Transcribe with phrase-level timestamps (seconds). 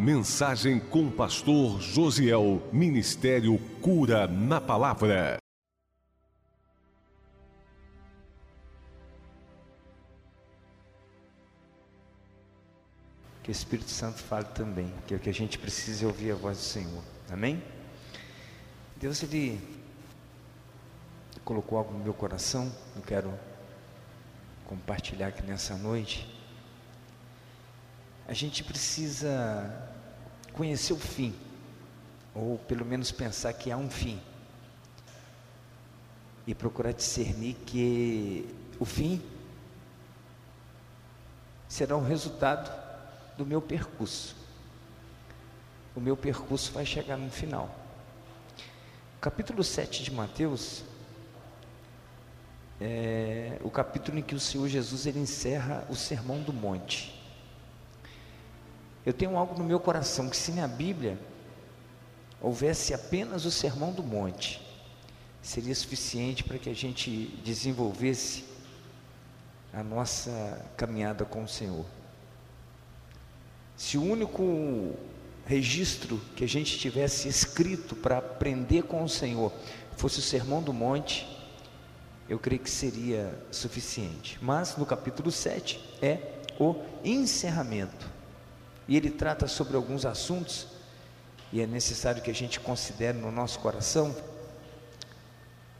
[0.00, 2.66] Mensagem com o pastor Josiel.
[2.72, 5.36] Ministério Cura na Palavra.
[13.42, 16.34] Que o Espírito Santo fale também, que é o que a gente precisa ouvir a
[16.34, 17.02] voz do Senhor.
[17.30, 17.62] Amém?
[18.96, 19.60] Deus, Ele
[21.44, 23.38] colocou algo no meu coração, eu quero
[24.64, 26.26] compartilhar aqui nessa noite.
[28.26, 29.89] A gente precisa
[30.52, 31.34] conhecer o fim,
[32.34, 34.20] ou pelo menos pensar que há um fim,
[36.46, 39.22] e procurar discernir que o fim
[41.68, 42.70] será o resultado
[43.36, 44.34] do meu percurso.
[45.94, 47.74] O meu percurso vai chegar no final.
[49.20, 50.82] capítulo 7 de Mateus
[52.80, 57.19] é o capítulo em que o Senhor Jesus ele encerra o sermão do monte.
[59.04, 61.18] Eu tenho algo no meu coração que se na Bíblia
[62.40, 64.60] houvesse apenas o sermão do monte,
[65.42, 68.44] seria suficiente para que a gente desenvolvesse
[69.72, 71.84] a nossa caminhada com o Senhor.
[73.76, 74.94] Se o único
[75.46, 79.52] registro que a gente tivesse escrito para aprender com o Senhor
[79.96, 81.26] fosse o Sermão do Monte,
[82.28, 84.38] eu creio que seria suficiente.
[84.40, 86.18] Mas no capítulo 7 é
[86.58, 88.19] o encerramento.
[88.90, 90.66] E ele trata sobre alguns assuntos,
[91.52, 94.12] e é necessário que a gente considere no nosso coração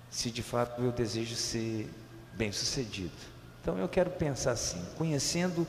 [0.08, 1.90] se de fato eu desejo ser
[2.34, 3.10] bem sucedido.
[3.60, 5.66] Então eu quero pensar assim, conhecendo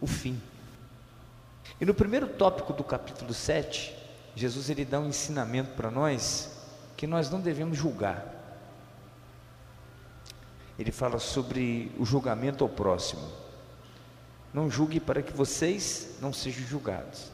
[0.00, 0.40] o fim.
[1.80, 3.92] E no primeiro tópico do capítulo 7,
[4.36, 6.48] Jesus ele dá um ensinamento para nós
[6.96, 8.24] que nós não devemos julgar.
[10.78, 13.41] Ele fala sobre o julgamento ao próximo.
[14.52, 17.30] Não julgue para que vocês não sejam julgados.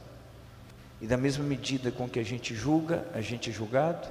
[1.01, 4.09] E da mesma medida com que a gente julga, a gente é julgado.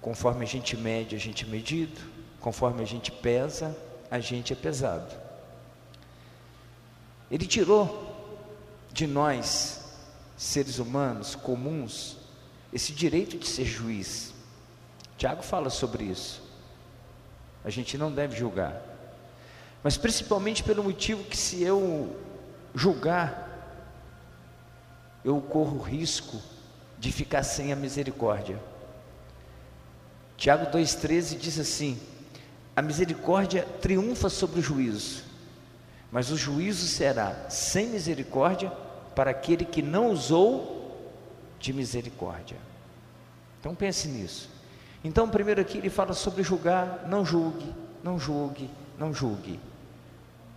[0.00, 2.00] Conforme a gente mede, a gente é medido.
[2.40, 3.76] Conforme a gente pesa,
[4.10, 5.14] a gente é pesado.
[7.30, 8.08] Ele tirou
[8.92, 9.94] de nós,
[10.36, 12.16] seres humanos comuns,
[12.72, 14.32] esse direito de ser juiz.
[15.16, 16.42] Tiago fala sobre isso.
[17.64, 18.82] A gente não deve julgar,
[19.82, 22.16] mas principalmente pelo motivo que se eu
[22.74, 23.48] julgar,
[25.24, 26.40] eu corro risco
[26.98, 28.58] de ficar sem a misericórdia.
[30.36, 31.98] Tiago 2,13 diz assim:
[32.74, 35.24] a misericórdia triunfa sobre o juízo,
[36.10, 38.70] mas o juízo será sem misericórdia
[39.14, 40.80] para aquele que não usou
[41.58, 42.56] de misericórdia.
[43.60, 44.48] Então pense nisso.
[45.02, 49.58] Então, primeiro aqui ele fala sobre julgar, não julgue, não julgue, não julgue.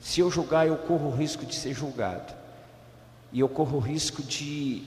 [0.03, 2.33] Se eu julgar, eu corro o risco de ser julgado.
[3.31, 4.83] E eu corro o risco de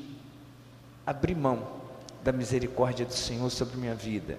[1.06, 1.66] abrir mão
[2.22, 4.38] da misericórdia do Senhor sobre minha vida.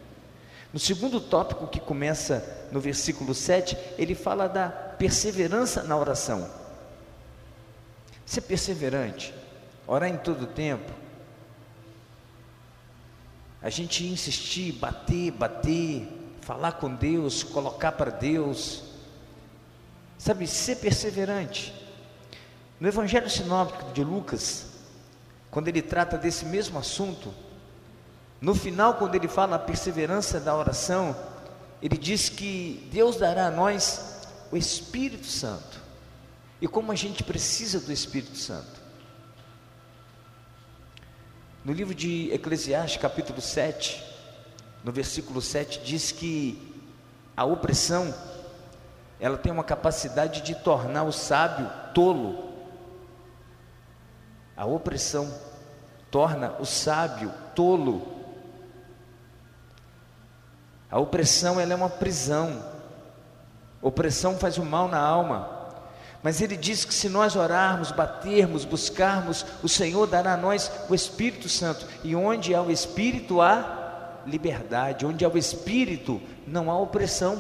[0.72, 6.48] No segundo tópico, que começa no versículo 7, ele fala da perseverança na oração.
[8.24, 9.34] Ser perseverante,
[9.88, 10.92] orar em todo tempo,
[13.62, 16.08] a gente insistir, bater, bater,
[16.42, 18.84] falar com Deus, colocar para Deus,
[20.18, 21.74] sabe, ser perseverante.
[22.80, 24.68] No Evangelho Sinóptico de Lucas,
[25.50, 27.34] quando ele trata desse mesmo assunto,
[28.40, 31.16] no final, quando ele fala a perseverança da oração,
[31.82, 35.82] ele diz que Deus dará a nós o Espírito Santo.
[36.62, 38.78] E como a gente precisa do Espírito Santo.
[41.64, 44.04] No livro de Eclesiastes, capítulo 7,
[44.84, 46.76] no versículo 7, diz que
[47.36, 48.14] a opressão,
[49.20, 52.48] ela tem uma capacidade de tornar o sábio tolo.
[54.56, 55.32] A opressão
[56.12, 58.16] torna o sábio tolo.
[60.90, 62.64] A opressão ela é uma prisão.
[63.82, 65.58] Opressão faz o mal na alma.
[66.24, 70.96] Mas ele diz que se nós orarmos, batermos, buscarmos, o Senhor dará a nós o
[70.96, 71.86] Espírito Santo.
[72.04, 77.40] E onde há o Espírito há liberdade, onde há o Espírito não há opressão.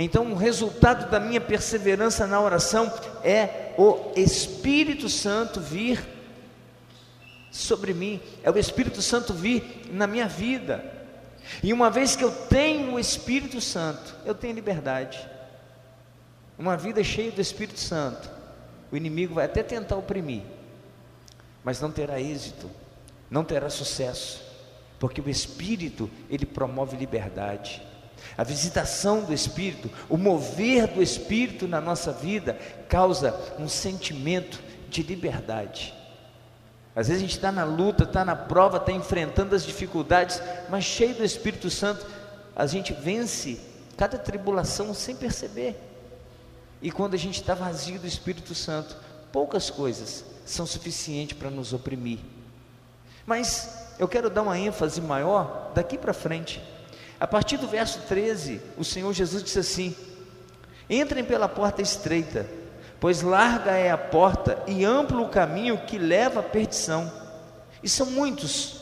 [0.00, 2.92] Então, o resultado da minha perseverança na oração
[3.24, 6.06] é o Espírito Santo vir
[7.50, 10.84] sobre mim, é o Espírito Santo vir na minha vida.
[11.64, 15.18] E uma vez que eu tenho o Espírito Santo, eu tenho liberdade.
[16.56, 18.30] Uma vida cheia do Espírito Santo,
[18.92, 20.42] o inimigo vai até tentar oprimir,
[21.64, 22.70] mas não terá êxito,
[23.28, 24.44] não terá sucesso,
[25.00, 27.82] porque o Espírito, ele promove liberdade.
[28.36, 35.02] A visitação do Espírito, o mover do Espírito na nossa vida, causa um sentimento de
[35.02, 35.94] liberdade.
[36.94, 40.84] Às vezes a gente está na luta, está na prova, está enfrentando as dificuldades, mas
[40.84, 42.04] cheio do Espírito Santo,
[42.56, 43.60] a gente vence
[43.96, 45.76] cada tribulação sem perceber.
[46.82, 48.96] E quando a gente está vazio do Espírito Santo,
[49.30, 52.18] poucas coisas são suficientes para nos oprimir.
[53.26, 56.62] Mas eu quero dar uma ênfase maior daqui para frente.
[57.20, 59.96] A partir do verso 13, o Senhor Jesus disse assim:
[60.88, 62.46] Entrem pela porta estreita,
[63.00, 67.12] pois larga é a porta e amplo o caminho que leva à perdição,
[67.82, 68.78] e são muitos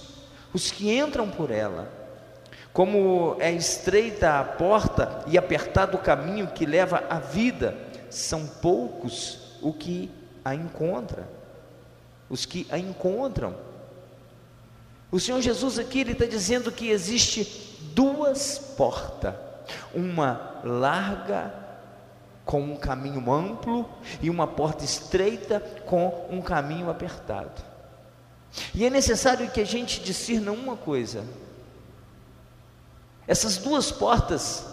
[0.52, 1.90] os que entram por ela.
[2.72, 7.74] Como é estreita a porta e apertado o caminho que leva à vida,
[8.10, 10.10] são poucos o que
[10.44, 11.26] a encontra,
[12.28, 13.56] os que a encontram.
[15.10, 19.34] O Senhor Jesus aqui ele está dizendo que existe duas portas,
[19.94, 21.52] uma larga
[22.44, 23.88] com um caminho amplo
[24.22, 27.62] e uma porta estreita com um caminho apertado.
[28.72, 31.24] E é necessário que a gente discirna uma coisa:
[33.26, 34.64] essas duas portas,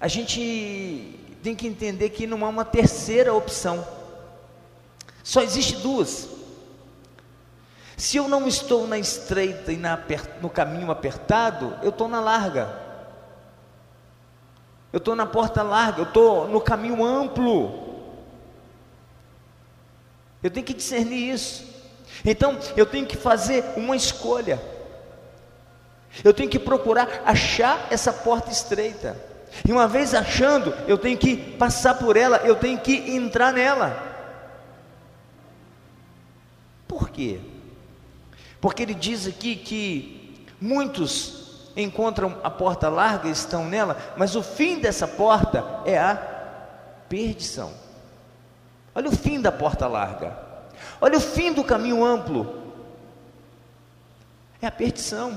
[0.00, 3.86] a gente tem que entender que não há uma terceira opção,
[5.24, 6.28] só existe duas.
[7.96, 9.98] Se eu não estou na estreita e na,
[10.40, 12.80] no caminho apertado, eu estou na larga.
[14.92, 17.92] Eu estou na porta larga, eu estou no caminho amplo.
[20.42, 21.64] Eu tenho que discernir isso.
[22.24, 24.60] Então, eu tenho que fazer uma escolha.
[26.22, 29.16] Eu tenho que procurar achar essa porta estreita.
[29.66, 34.10] E uma vez achando, eu tenho que passar por ela, eu tenho que entrar nela.
[36.86, 37.40] Por quê?
[38.62, 44.42] Porque ele diz aqui que muitos encontram a porta larga e estão nela, mas o
[44.42, 46.14] fim dessa porta é a
[47.08, 47.72] perdição.
[48.94, 50.38] Olha o fim da porta larga.
[51.00, 52.62] Olha o fim do caminho amplo.
[54.60, 55.36] É a perdição.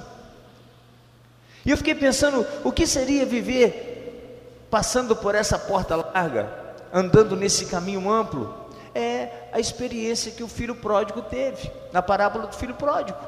[1.65, 6.47] E eu fiquei pensando, o que seria viver passando por essa porta larga,
[6.93, 8.64] andando nesse caminho amplo?
[8.95, 13.19] É a experiência que o filho pródigo teve, na parábola do filho pródigo.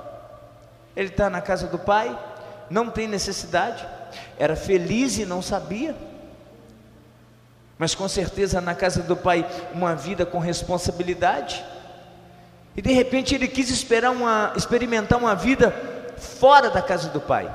[0.96, 2.18] Ele está na casa do pai,
[2.70, 3.86] não tem necessidade,
[4.40, 5.94] era feliz e não sabia,
[7.78, 11.64] mas com certeza na casa do pai uma vida com responsabilidade,
[12.76, 15.72] e de repente ele quis esperar uma, experimentar uma vida
[16.18, 17.54] fora da casa do pai,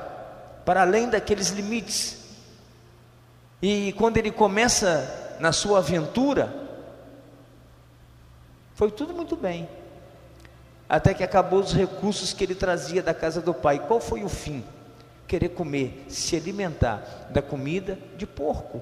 [0.63, 2.19] para além daqueles limites.
[3.61, 6.62] E quando ele começa na sua aventura,
[8.75, 9.67] foi tudo muito bem.
[10.89, 13.79] Até que acabou os recursos que ele trazia da casa do pai.
[13.79, 14.63] Qual foi o fim?
[15.27, 18.81] Querer comer, se alimentar da comida de porco.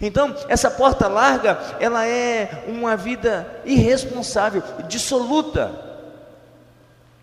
[0.00, 5.88] Então, essa porta larga, ela é uma vida irresponsável, dissoluta,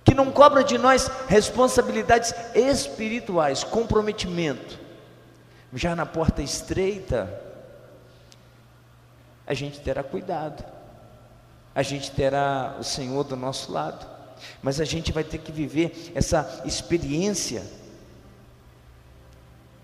[0.04, 4.80] que não cobra de nós responsabilidades espirituais, comprometimento.
[5.74, 7.42] Já na porta estreita,
[9.46, 10.77] a gente terá cuidado
[11.78, 14.04] a gente terá o Senhor do nosso lado,
[14.64, 17.64] mas a gente vai ter que viver essa experiência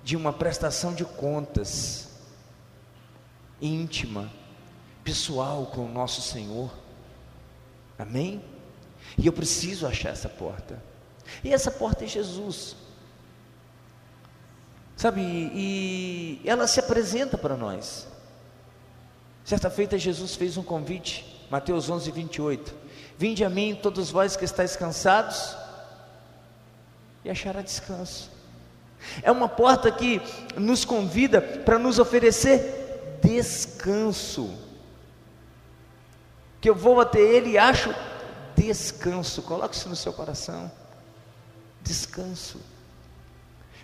[0.03, 2.09] de uma prestação de contas
[3.61, 4.33] íntima,
[5.03, 6.73] pessoal com o nosso Senhor.
[7.99, 8.43] Amém?
[9.15, 10.81] E eu preciso achar essa porta.
[11.43, 12.75] E essa porta é Jesus.
[14.97, 18.07] Sabe, e ela se apresenta para nós.
[19.45, 22.73] Certa feita Jesus fez um convite Mateus 11, 28.
[23.15, 25.55] Vinde a mim, todos vós que estáis cansados,
[27.23, 28.31] e achará descanso.
[29.21, 30.19] É uma porta que
[30.57, 34.51] nos convida para nos oferecer descanso.
[36.59, 37.93] Que eu vou até Ele e acho
[38.55, 39.43] descanso.
[39.43, 40.71] Coloque isso no seu coração.
[41.83, 42.59] Descanso.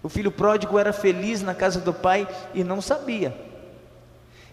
[0.01, 3.39] O filho pródigo era feliz na casa do pai e não sabia.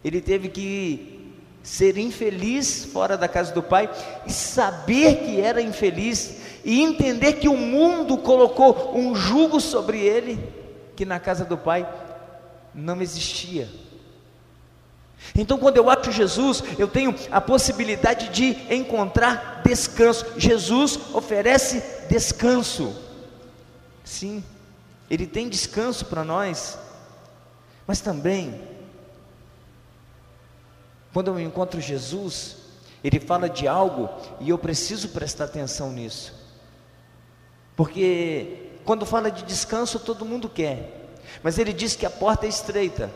[0.04, 1.15] Ele teve que
[1.66, 3.90] ser infeliz fora da casa do pai
[4.24, 10.38] e saber que era infeliz e entender que o mundo colocou um jugo sobre ele
[10.94, 11.84] que na casa do pai
[12.72, 13.68] não existia.
[15.34, 20.24] Então, quando eu acho Jesus, eu tenho a possibilidade de encontrar descanso.
[20.36, 22.94] Jesus oferece descanso.
[24.04, 24.44] Sim,
[25.10, 26.78] Ele tem descanso para nós,
[27.88, 28.75] mas também
[31.16, 32.58] quando eu encontro Jesus,
[33.02, 34.06] ele fala de algo
[34.38, 36.34] e eu preciso prestar atenção nisso.
[37.74, 41.08] Porque quando fala de descanso, todo mundo quer,
[41.42, 43.10] mas ele diz que a porta é estreita,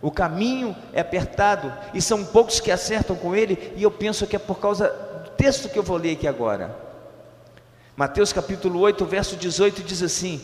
[0.00, 4.34] O caminho é apertado e são poucos que acertam com ele, e eu penso que
[4.34, 4.88] é por causa
[5.24, 6.76] do texto que eu vou ler aqui agora.
[7.96, 10.40] Mateus capítulo 8, verso 18 diz assim: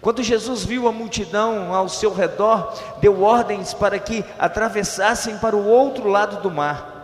[0.00, 5.66] Quando Jesus viu a multidão ao seu redor, deu ordens para que atravessassem para o
[5.66, 6.96] outro lado do mar.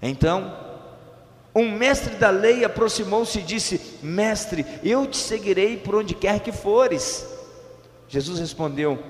[0.00, 0.52] Então,
[1.54, 6.52] um mestre da lei aproximou-se e disse: Mestre, eu te seguirei por onde quer que
[6.52, 7.26] fores.
[8.08, 9.02] Jesus respondeu: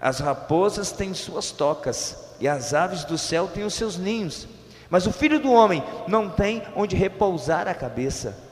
[0.00, 4.48] As raposas têm suas tocas, e as aves do céu têm os seus ninhos,
[4.88, 8.47] mas o filho do homem não tem onde repousar a cabeça.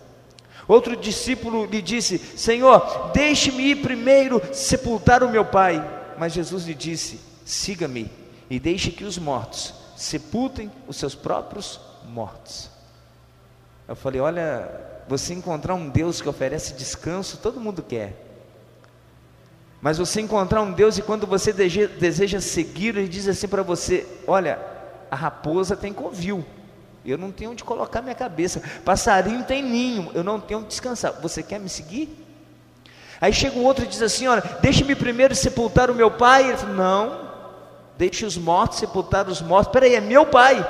[0.68, 5.84] Outro discípulo lhe disse: Senhor, deixe-me ir primeiro sepultar o meu pai.
[6.18, 8.10] Mas Jesus lhe disse: Siga-me
[8.50, 12.70] e deixe que os mortos sepultem os seus próprios mortos.
[13.86, 14.68] Eu falei: Olha,
[15.08, 18.24] você encontrar um Deus que oferece descanso, todo mundo quer.
[19.80, 24.04] Mas você encontrar um Deus e quando você deseja segui-lo, ele diz assim para você:
[24.26, 24.58] Olha,
[25.10, 26.44] a raposa tem covil.
[27.06, 28.60] Eu não tenho onde colocar minha cabeça.
[28.84, 31.12] Passarinho tem ninho, eu não tenho onde descansar.
[31.20, 32.24] Você quer me seguir?
[33.20, 36.48] Aí chega um outro e diz assim: Olha, deixe-me primeiro sepultar o meu pai.
[36.48, 37.30] Ele fala: Não,
[37.96, 39.72] deixe os mortos sepultar os mortos.
[39.72, 40.60] Peraí, é meu pai.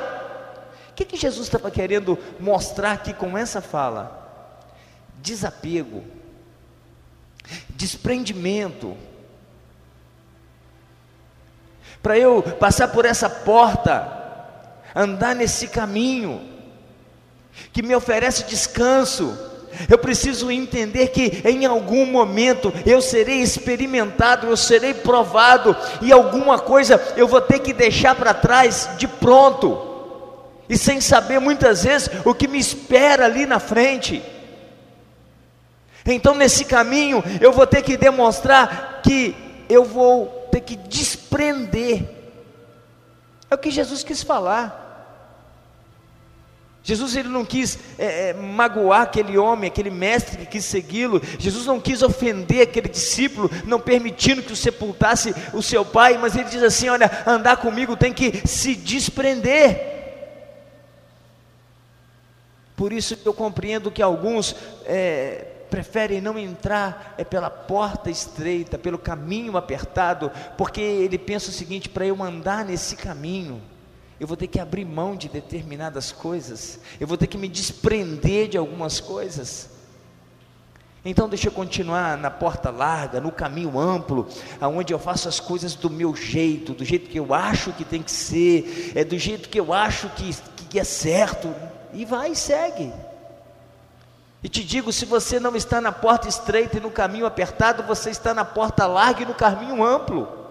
[0.91, 4.25] O que, que Jesus estava querendo mostrar aqui com essa fala?
[5.21, 6.05] Desapego,
[7.71, 8.97] desprendimento.
[12.03, 14.16] Para eu passar por essa porta,
[14.97, 16.41] andar nesse caminho
[17.73, 19.39] que me oferece descanso.
[19.91, 26.59] Eu preciso entender que em algum momento eu serei experimentado, eu serei provado, e alguma
[26.59, 29.79] coisa eu vou ter que deixar para trás de pronto,
[30.67, 34.23] e sem saber muitas vezes o que me espera ali na frente.
[36.07, 39.37] Então, nesse caminho, eu vou ter que demonstrar que
[39.69, 42.03] eu vou ter que desprender.
[43.51, 44.86] É o que Jesus quis falar.
[46.87, 51.21] Jesus ele não quis é, é, magoar aquele homem, aquele mestre que quis segui-lo.
[51.37, 56.17] Jesus não quis ofender aquele discípulo, não permitindo que o sepultasse o seu pai.
[56.17, 59.97] Mas ele diz assim: Olha, andar comigo tem que se desprender.
[62.77, 68.97] Por isso eu compreendo que alguns é, preferem não entrar é pela porta estreita, pelo
[68.97, 73.61] caminho apertado, porque ele pensa o seguinte: para eu andar nesse caminho
[74.19, 78.49] eu vou ter que abrir mão de determinadas coisas, eu vou ter que me desprender
[78.49, 79.71] de algumas coisas.
[81.05, 84.27] Então deixa eu continuar na porta larga, no caminho amplo,
[84.61, 88.03] aonde eu faço as coisas do meu jeito, do jeito que eu acho que tem
[88.03, 90.35] que ser, é do jeito que eu acho que,
[90.69, 91.55] que é certo,
[91.93, 92.93] e vai e segue.
[94.43, 98.11] E te digo, se você não está na porta estreita e no caminho apertado, você
[98.11, 100.46] está na porta larga e no caminho amplo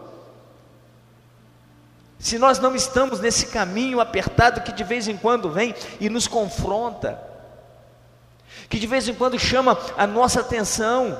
[2.20, 6.28] se nós não estamos nesse caminho apertado que de vez em quando vem e nos
[6.28, 7.20] confronta,
[8.70, 11.18] que de vez em quando chama a nossa atenção,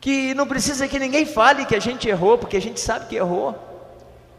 [0.00, 3.16] que não precisa que ninguém fale que a gente errou, porque a gente sabe que
[3.16, 3.54] errou.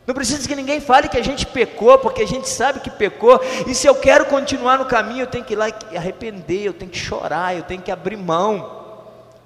[0.06, 3.41] Não precisa que ninguém fale que a gente pecou, porque a gente sabe que pecou.
[3.67, 6.74] E se eu quero continuar no caminho, eu tenho que ir lá e arrepender, eu
[6.74, 8.86] tenho que chorar, eu tenho que abrir mão.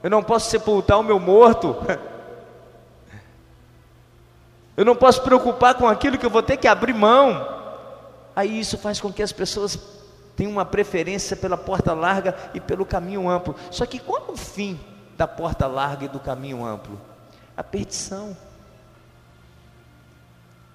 [0.04, 1.76] Eu não posso sepultar o meu morto.
[4.82, 7.48] Eu não posso preocupar com aquilo que eu vou ter que abrir mão.
[8.36, 9.78] Aí isso faz com que as pessoas
[10.36, 13.56] tenham uma preferência pela porta larga e pelo caminho amplo.
[13.70, 14.80] Só que qual é o fim
[15.16, 17.00] da porta larga e do caminho amplo?
[17.56, 18.36] A perdição.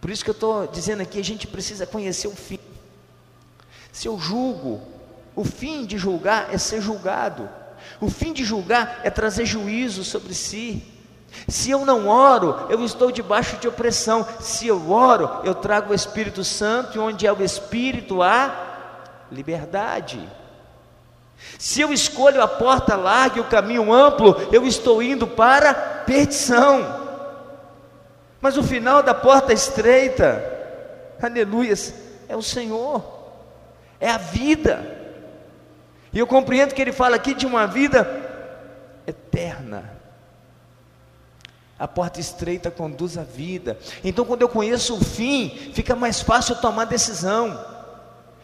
[0.01, 2.61] Por isso que eu estou dizendo aqui, a gente precisa conhecer o fim.
[3.91, 4.83] Se eu julgo,
[5.35, 7.51] o fim de julgar é ser julgado.
[8.01, 10.96] O fim de julgar é trazer juízo sobre si.
[11.49, 14.26] Se eu não oro, eu estou debaixo de opressão.
[14.40, 18.52] Se eu oro, eu trago o Espírito Santo, e onde é o Espírito há
[19.31, 20.21] liberdade.
[21.59, 27.07] Se eu escolho a porta larga e o caminho amplo, eu estou indo para perdição.
[28.40, 30.43] Mas o final da porta estreita,
[31.23, 31.95] aleluias,
[32.28, 33.02] é o Senhor,
[34.00, 34.97] é a vida.
[36.12, 38.09] E eu compreendo que ele fala aqui de uma vida
[39.07, 39.96] eterna.
[41.78, 43.78] A porta estreita conduz à vida.
[44.02, 47.62] Então, quando eu conheço o fim, fica mais fácil tomar decisão.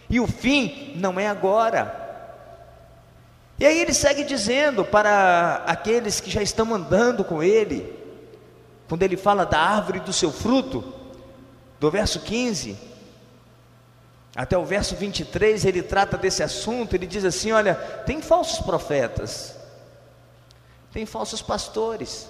[0.08, 2.00] E o fim não é agora.
[3.58, 7.96] E aí ele segue dizendo para aqueles que já estão andando com ele,
[8.88, 10.84] quando ele fala da árvore do seu fruto,
[11.80, 12.92] do verso 15
[14.34, 17.74] até o verso 23, ele trata desse assunto, ele diz assim: olha,
[18.06, 19.54] tem falsos profetas,
[20.92, 22.28] tem falsos pastores,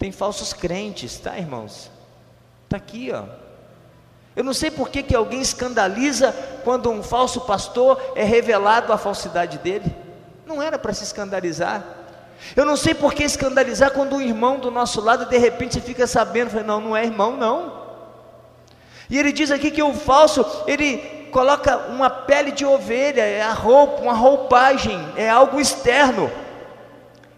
[0.00, 1.90] tem falsos crentes, tá, irmãos?
[2.64, 3.24] Está aqui, ó.
[4.34, 6.32] Eu não sei por que, que alguém escandaliza
[6.64, 9.94] quando um falso pastor é revelado a falsidade dele.
[10.46, 11.84] Não era para se escandalizar.
[12.56, 16.06] Eu não sei por que escandalizar quando um irmão do nosso lado de repente fica
[16.06, 17.80] sabendo, fala, não, não é irmão, não.
[19.10, 23.52] E ele diz aqui que o falso, ele coloca uma pele de ovelha, é a
[23.52, 26.32] roupa, uma roupagem, é algo externo.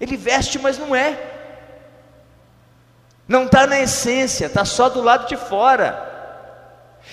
[0.00, 1.31] Ele veste, mas não é.
[3.26, 6.10] Não está na essência, está só do lado de fora.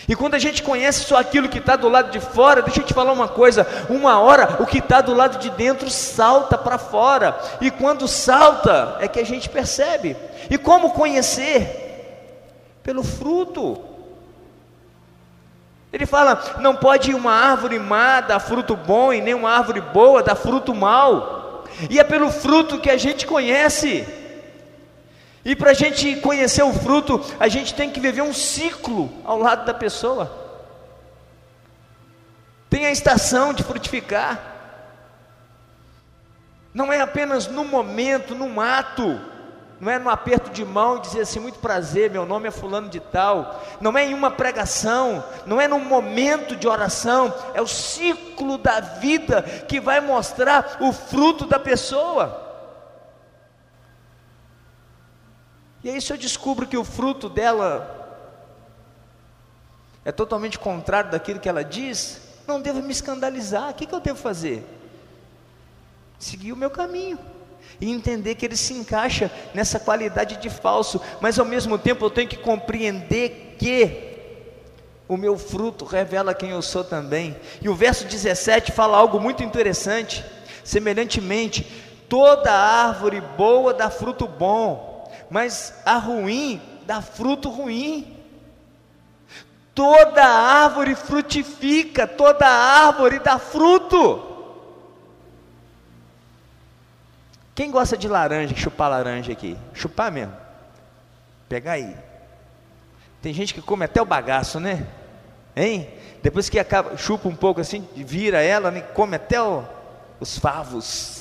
[0.07, 2.85] E quando a gente conhece só aquilo que está do lado de fora, deixa eu
[2.85, 6.77] te falar uma coisa: uma hora o que está do lado de dentro salta para
[6.77, 10.15] fora, e quando salta é que a gente percebe.
[10.49, 12.77] E como conhecer?
[12.81, 13.83] Pelo fruto.
[15.91, 20.23] Ele fala: não pode uma árvore má dar fruto bom, e nem uma árvore boa
[20.23, 24.07] dar fruto mau, e é pelo fruto que a gente conhece.
[25.49, 29.39] E para a gente conhecer o fruto, a gente tem que viver um ciclo ao
[29.39, 30.31] lado da pessoa.
[32.69, 34.39] Tem a estação de frutificar.
[36.71, 39.19] Não é apenas no momento, no ato,
[39.79, 42.87] não é no aperto de mão e dizer assim, muito prazer, meu nome é fulano
[42.87, 47.65] de tal, não é em uma pregação, não é num momento de oração, é o
[47.65, 52.48] ciclo da vida que vai mostrar o fruto da pessoa.
[55.83, 57.95] E aí, se eu descubro que o fruto dela
[60.03, 63.69] é totalmente contrário daquilo que ela diz, não devo me escandalizar.
[63.69, 64.65] O que, que eu devo fazer?
[66.17, 67.17] Seguir o meu caminho
[67.79, 72.09] e entender que ele se encaixa nessa qualidade de falso, mas ao mesmo tempo eu
[72.09, 74.09] tenho que compreender que
[75.07, 77.37] o meu fruto revela quem eu sou também.
[77.61, 80.25] E o verso 17 fala algo muito interessante.
[80.63, 81.65] Semelhantemente,
[82.09, 84.88] toda árvore boa dá fruto bom
[85.29, 88.17] mas a ruim dá fruto ruim.
[89.75, 94.25] Toda árvore frutifica, toda árvore dá fruto.
[97.55, 99.57] Quem gosta de laranja, chupar laranja aqui?
[99.73, 100.35] Chupar mesmo.
[101.47, 101.95] Pega aí.
[103.21, 104.87] Tem gente que come até o bagaço, né?
[105.55, 105.89] Hein?
[106.23, 108.81] Depois que acaba, chupa um pouco assim, vira ela, né?
[108.81, 109.63] come até o,
[110.19, 111.18] os favos.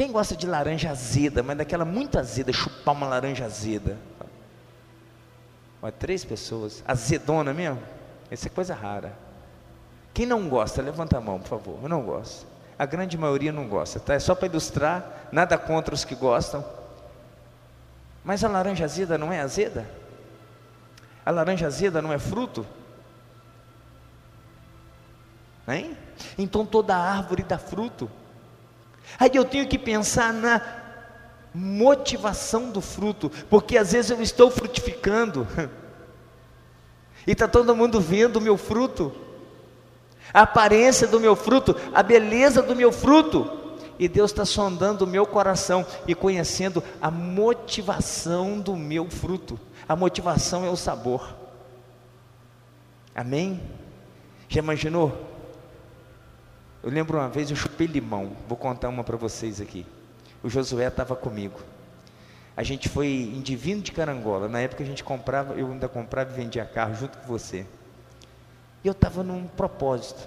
[0.00, 3.98] Quem gosta de laranja azeda, mas daquela muito azeda, chupar uma laranja azeda?
[5.82, 7.82] Olha, três pessoas, azedona mesmo?
[8.30, 9.12] Essa é coisa rara.
[10.14, 11.78] Quem não gosta, levanta a mão, por favor.
[11.82, 12.46] Eu não gosto.
[12.78, 14.14] A grande maioria não gosta, tá?
[14.14, 16.64] É só para ilustrar, nada contra os que gostam.
[18.24, 19.86] Mas a laranja azeda não é azeda?
[21.26, 22.66] A laranja azeda não é fruto?
[25.68, 25.94] Hein?
[26.38, 28.10] Então toda árvore dá fruto.
[29.18, 30.60] Aí eu tenho que pensar na
[31.54, 35.46] motivação do fruto, porque às vezes eu estou frutificando,
[37.26, 39.12] e está todo mundo vendo o meu fruto,
[40.32, 43.58] a aparência do meu fruto, a beleza do meu fruto,
[43.98, 49.60] e Deus está sondando o meu coração e conhecendo a motivação do meu fruto.
[49.86, 51.34] A motivação é o sabor.
[53.14, 53.60] Amém?
[54.48, 55.29] Já imaginou?
[56.82, 59.84] Eu lembro uma vez eu chupei limão, vou contar uma para vocês aqui.
[60.42, 61.60] O Josué estava comigo.
[62.56, 64.48] A gente foi em Divino de Carangola.
[64.48, 67.66] Na época a gente comprava, eu ainda comprava e vendia carro junto com você.
[68.82, 70.26] E eu estava num propósito.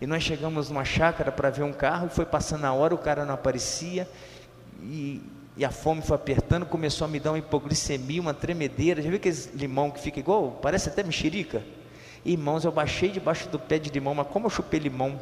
[0.00, 2.98] E nós chegamos numa chácara para ver um carro, e foi passando a hora, o
[2.98, 4.08] cara não aparecia,
[4.82, 5.22] e,
[5.56, 9.00] e, a fome foi apertando, começou a me dar uma hipoglicemia, uma tremedeira.
[9.00, 10.58] Já viu aquele limão que fica igual?
[10.60, 11.62] Parece até mexerica.
[12.24, 15.20] Irmãos, eu baixei debaixo do pé de limão, mas como eu chupei limão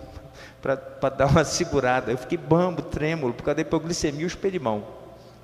[0.60, 4.50] para dar uma segurada, eu fiquei bambo, trêmulo, por causa da hipoglicemia e o chupei
[4.50, 4.84] limão.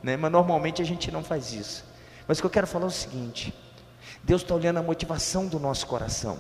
[0.02, 0.16] Né?
[0.16, 1.84] Mas normalmente a gente não faz isso.
[2.26, 3.52] Mas o que eu quero falar é o seguinte:
[4.22, 6.38] Deus está olhando a motivação do nosso coração,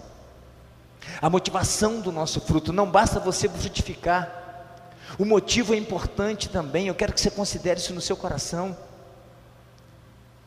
[1.20, 2.72] a motivação do nosso fruto.
[2.72, 4.38] Não basta você frutificar,
[5.18, 6.88] o motivo é importante também.
[6.88, 8.76] Eu quero que você considere isso no seu coração.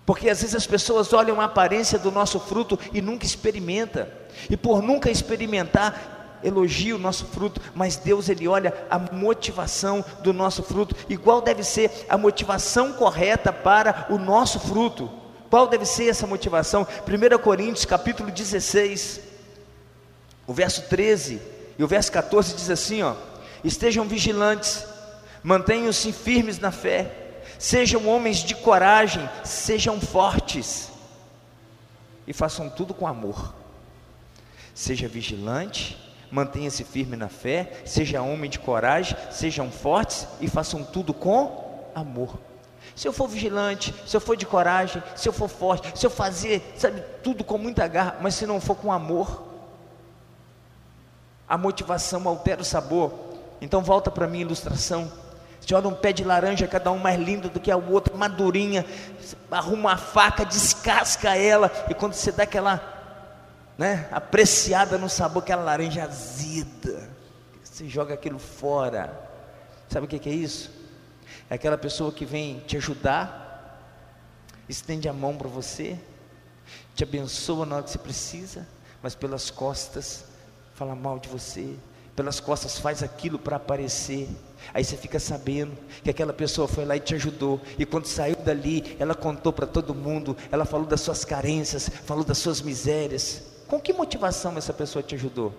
[0.06, 4.12] Porque às vezes as pessoas olham a aparência do nosso fruto e nunca experimenta.
[4.50, 10.34] E por nunca experimentar, elogia o nosso fruto, mas Deus ele olha a motivação do
[10.34, 15.10] nosso fruto, igual deve ser a motivação correta para o nosso fruto.
[15.50, 16.88] Qual deve ser essa motivação?
[17.08, 19.22] 1 Coríntios capítulo 16,
[20.48, 21.42] o verso 13
[21.78, 23.16] e o verso 14 diz assim, ó:
[23.64, 24.86] Estejam vigilantes,
[25.44, 27.21] mantenham-se firmes na fé,
[27.62, 30.92] sejam homens de coragem, sejam fortes
[32.26, 33.54] e façam tudo com amor.
[34.74, 35.96] Seja vigilante,
[36.32, 42.40] mantenha-se firme na fé, seja homem de coragem, sejam fortes e façam tudo com amor.
[42.96, 46.10] Se eu for vigilante, se eu for de coragem, se eu for forte, se eu
[46.10, 49.44] fazer, sabe, tudo com muita garra, mas se não for com amor,
[51.48, 53.14] a motivação altera o sabor.
[53.62, 55.12] Então volta para minha ilustração.
[55.62, 58.84] Você olha um pé de laranja, cada um mais lindo do que a outra, madurinha,
[59.50, 62.82] arruma a faca, descasca ela, e quando você dá aquela
[63.78, 67.10] né, apreciada no sabor, aquela laranja azeda,
[67.64, 69.30] você joga aquilo fora.
[69.88, 70.72] Sabe o que é isso?
[71.50, 73.80] É aquela pessoa que vem te ajudar,
[74.68, 75.98] estende a mão para você,
[76.96, 78.68] te abençoa na hora que você precisa,
[79.02, 80.26] mas pelas costas
[80.74, 81.76] fala mal de você,
[82.16, 84.28] pelas costas faz aquilo para aparecer.
[84.74, 88.36] Aí você fica sabendo que aquela pessoa foi lá e te ajudou, e quando saiu
[88.36, 93.44] dali, ela contou para todo mundo, ela falou das suas carências, falou das suas misérias.
[93.68, 95.54] Com que motivação essa pessoa te ajudou?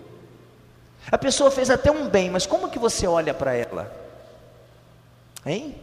[1.11, 3.91] A pessoa fez até um bem, mas como que você olha para ela?
[5.45, 5.75] Hein?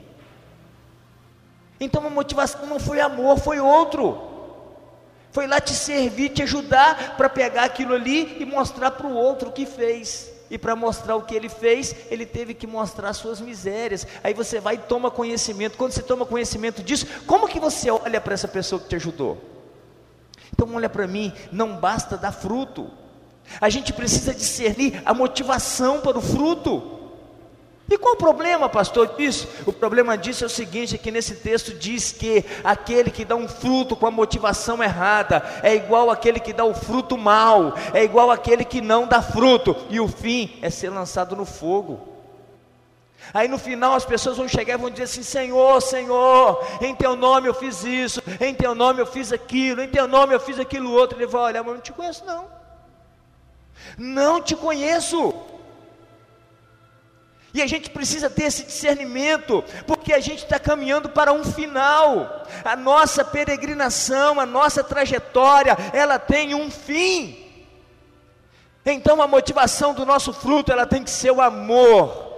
[1.78, 4.28] Então a motivação não foi amor, foi outro.
[5.32, 9.50] Foi lá te servir, te ajudar para pegar aquilo ali e mostrar para o outro
[9.50, 10.29] o que fez.
[10.50, 14.06] E para mostrar o que ele fez, ele teve que mostrar suas misérias.
[14.22, 15.78] Aí você vai e toma conhecimento.
[15.78, 19.38] Quando você toma conhecimento disso, como que você olha para essa pessoa que te ajudou?
[20.52, 22.90] Então olha para mim, não basta dar fruto.
[23.60, 26.99] A gente precisa discernir a motivação para o fruto.
[27.90, 29.48] E qual o problema, pastor, disso?
[29.66, 33.34] O problema disso é o seguinte: é que nesse texto diz que aquele que dá
[33.34, 38.04] um fruto com a motivação errada é igual aquele que dá o fruto mal, é
[38.04, 42.08] igual aquele que não dá fruto, e o fim é ser lançado no fogo.
[43.34, 47.16] Aí no final as pessoas vão chegar e vão dizer assim: Senhor, Senhor, em teu
[47.16, 50.60] nome eu fiz isso, em teu nome eu fiz aquilo, em teu nome eu fiz
[50.60, 51.18] aquilo outro.
[51.18, 52.44] Ele vai olhar, mas não te conheço, não.
[53.98, 55.34] Não te conheço.
[57.52, 62.46] E a gente precisa ter esse discernimento, porque a gente está caminhando para um final.
[62.64, 67.36] A nossa peregrinação, a nossa trajetória, ela tem um fim.
[68.86, 72.30] Então a motivação do nosso fruto, ela tem que ser o amor.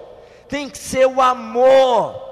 [0.48, 2.31] Tem que ser o amor.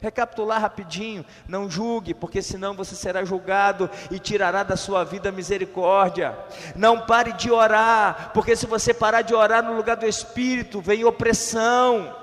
[0.00, 5.32] Recapitular rapidinho, não julgue, porque senão você será julgado e tirará da sua vida a
[5.32, 6.36] misericórdia.
[6.74, 11.04] Não pare de orar, porque se você parar de orar no lugar do Espírito, vem
[11.04, 12.14] opressão.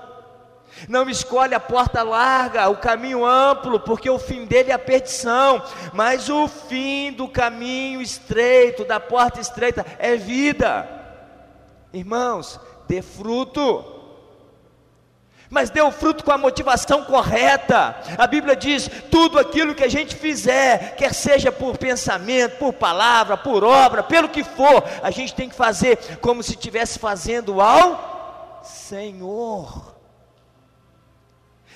[0.87, 5.61] Não escolhe a porta larga, o caminho amplo, porque o fim dele é a perdição,
[5.93, 10.87] mas o fim do caminho estreito, da porta estreita, é vida.
[11.91, 13.92] Irmãos, dê fruto
[15.53, 17.95] mas dê o fruto com a motivação correta.
[18.17, 23.37] A Bíblia diz: tudo aquilo que a gente fizer, quer seja por pensamento, por palavra,
[23.37, 28.61] por obra, pelo que for, a gente tem que fazer como se estivesse fazendo ao
[28.63, 29.93] Senhor.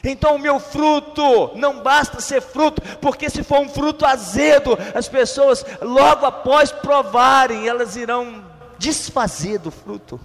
[0.03, 5.07] Então o meu fruto não basta ser fruto, porque se for um fruto azedo, as
[5.07, 8.43] pessoas logo após provarem, elas irão
[8.79, 10.19] desfazer do fruto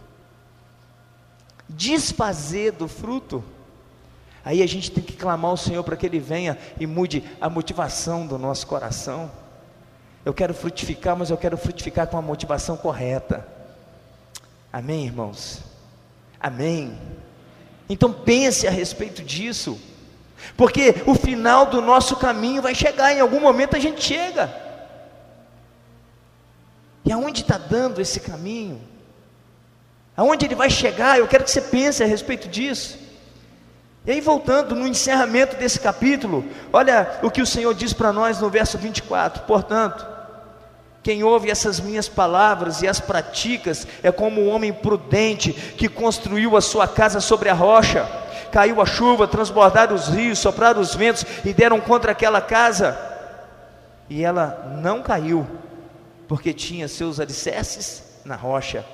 [1.72, 3.44] desfazer do fruto.
[4.44, 7.48] Aí a gente tem que clamar ao Senhor para que Ele venha e mude a
[7.48, 9.30] motivação do nosso coração.
[10.24, 13.46] Eu quero frutificar, mas eu quero frutificar com a motivação correta.
[14.72, 15.60] Amém, irmãos?
[16.40, 16.98] Amém.
[17.88, 19.78] Então pense a respeito disso,
[20.56, 24.52] porque o final do nosso caminho vai chegar, em algum momento a gente chega.
[27.04, 28.80] E aonde está dando esse caminho?
[30.16, 31.18] Aonde ele vai chegar?
[31.18, 32.98] Eu quero que você pense a respeito disso.
[34.04, 38.40] E aí, voltando no encerramento desse capítulo, olha o que o Senhor diz para nós
[38.40, 40.04] no verso 24: Portanto,
[41.02, 46.56] quem ouve essas minhas palavras e as praticas é como um homem prudente que construiu
[46.56, 48.08] a sua casa sobre a rocha.
[48.50, 52.98] Caiu a chuva, transbordaram os rios, sopraram os ventos e deram contra aquela casa.
[54.10, 55.46] E ela não caiu,
[56.28, 58.84] porque tinha seus alicerces na rocha.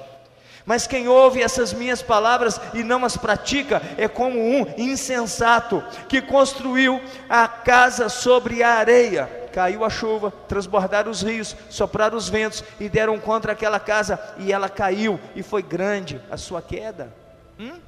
[0.69, 6.21] Mas quem ouve essas minhas palavras e não as pratica é como um insensato que
[6.21, 9.49] construiu a casa sobre a areia.
[9.51, 14.53] Caiu a chuva, transbordaram os rios, sopraram os ventos e deram contra aquela casa e
[14.53, 17.15] ela caiu e foi grande a sua queda.
[17.59, 17.81] Hum?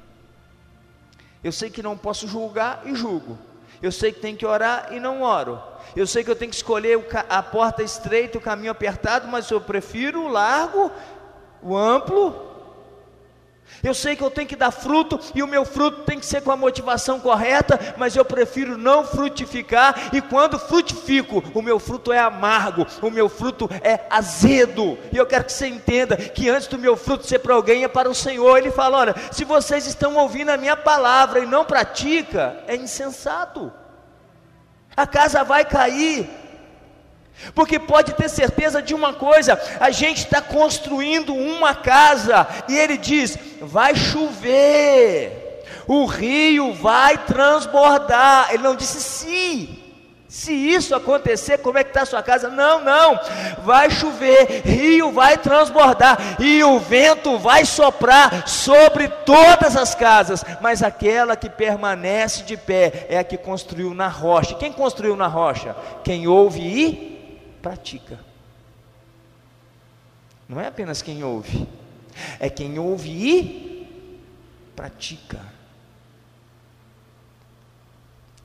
[1.43, 3.37] Eu sei que não posso julgar e julgo.
[3.79, 5.61] Eu sei que tem que orar e não oro.
[5.95, 9.61] Eu sei que eu tenho que escolher a porta estreita, o caminho apertado, mas eu
[9.61, 10.89] prefiro o largo,
[11.61, 12.49] o amplo
[13.83, 16.41] eu sei que eu tenho que dar fruto e o meu fruto tem que ser
[16.41, 22.11] com a motivação correta, mas eu prefiro não frutificar e quando frutifico, o meu fruto
[22.11, 24.97] é amargo, o meu fruto é azedo.
[25.11, 27.87] E eu quero que você entenda que antes do meu fruto ser para alguém é
[27.87, 28.57] para o Senhor.
[28.57, 33.71] Ele fala: "Olha, se vocês estão ouvindo a minha palavra e não pratica, é insensato.
[34.95, 36.29] A casa vai cair.
[37.55, 42.97] Porque pode ter certeza de uma coisa: a gente está construindo uma casa, e ele
[42.97, 48.49] diz: vai chover, o rio vai transbordar.
[48.53, 49.81] Ele não disse se.
[50.31, 52.47] Se isso acontecer, como é que está a sua casa?
[52.47, 53.19] Não, não.
[53.65, 60.41] Vai chover, rio vai transbordar e o vento vai soprar sobre todas as casas.
[60.61, 64.55] Mas aquela que permanece de pé é a que construiu na rocha.
[64.55, 65.75] Quem construiu na rocha?
[66.01, 67.10] Quem ouve e
[67.61, 68.19] pratica.
[70.47, 71.67] Não é apenas quem ouve,
[72.39, 73.87] é quem ouve e
[74.75, 75.39] pratica.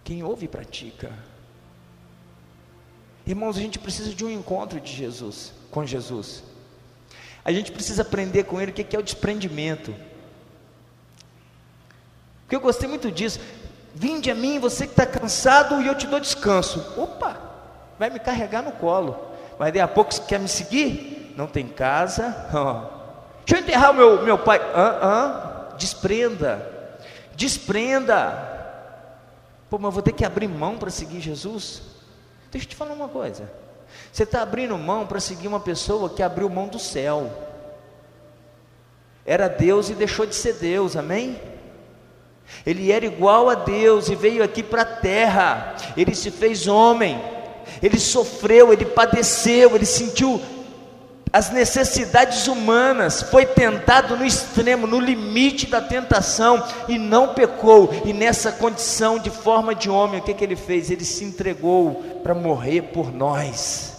[0.04, 1.12] Quem ouve pratica.
[3.26, 6.44] Irmãos, a gente precisa de um encontro de Jesus, com Jesus.
[7.44, 9.92] A gente precisa aprender com Ele o que é o desprendimento.
[12.42, 13.40] Porque eu gostei muito disso.
[13.92, 16.78] Vinde a mim, você que está cansado, e eu te dou descanso.
[16.96, 17.45] Opa,
[17.98, 19.16] vai me carregar no colo.
[19.58, 21.34] Mas daí a pouco você quer me seguir?
[21.36, 22.34] Não tem casa.
[23.44, 24.60] Deixa eu enterrar o meu, meu pai.
[24.74, 26.66] Ah, ah, desprenda.
[27.34, 28.54] Desprenda.
[29.68, 31.82] Pô, mas vou ter que abrir mão para seguir Jesus?
[32.50, 33.50] Deixa eu te falar uma coisa.
[34.12, 37.30] Você está abrindo mão para seguir uma pessoa que abriu mão do céu.
[39.24, 41.40] Era Deus e deixou de ser Deus, amém?
[42.64, 45.74] Ele era igual a Deus e veio aqui para a terra.
[45.96, 47.20] Ele se fez homem.
[47.82, 50.40] Ele sofreu, ele padeceu, ele sentiu
[51.32, 57.90] as necessidades humanas, foi tentado no extremo, no limite da tentação e não pecou.
[58.06, 60.90] E nessa condição de forma de homem, o que, que ele fez?
[60.90, 63.96] Ele se entregou para morrer por nós.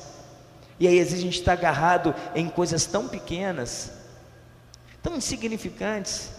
[0.80, 3.92] E aí às vezes a gente está agarrado em coisas tão pequenas,
[5.04, 6.32] tão insignificantes.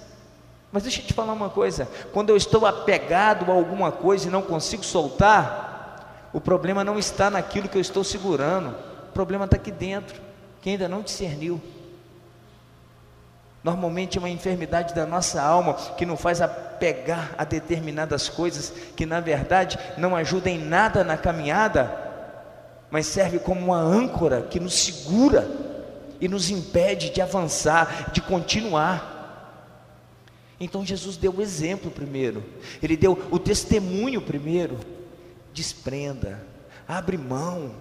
[0.73, 4.31] Mas deixa eu te falar uma coisa: quando eu estou apegado a alguma coisa e
[4.31, 5.68] não consigo soltar,
[6.33, 8.75] o problema não está naquilo que eu estou segurando,
[9.09, 10.21] o problema está aqui dentro
[10.61, 11.61] que ainda não discerniu.
[13.63, 19.05] Normalmente é uma enfermidade da nossa alma que nos faz apegar a determinadas coisas que
[19.05, 21.91] na verdade não ajudam em nada na caminhada,
[22.91, 25.49] mas serve como uma âncora que nos segura
[26.21, 29.17] e nos impede de avançar, de continuar.
[30.61, 32.45] Então Jesus deu o exemplo primeiro,
[32.83, 34.79] ele deu o testemunho primeiro.
[35.59, 36.41] Desprenda,
[36.87, 37.75] abre mão,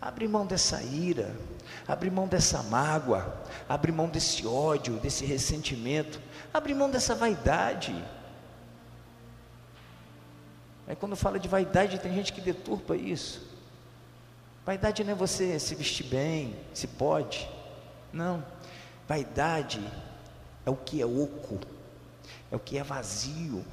[0.00, 1.36] abre mão dessa ira
[1.86, 6.20] Abre mão dessa mágoa, abre mão desse ódio, desse ressentimento,
[6.52, 7.94] abre mão dessa vaidade.
[10.86, 13.54] Aí quando fala de vaidade, tem gente que deturpa isso.
[14.64, 17.48] Vaidade não é você se vestir bem, se pode.
[18.12, 18.44] Não.
[19.06, 19.80] Vaidade
[20.64, 21.60] é o que é oco,
[22.50, 23.64] é o que é vazio.